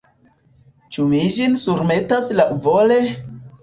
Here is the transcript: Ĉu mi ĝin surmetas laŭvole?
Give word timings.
Ĉu 0.95 1.05
mi 1.13 1.21
ĝin 1.37 1.59
surmetas 1.67 2.35
laŭvole? 2.43 3.03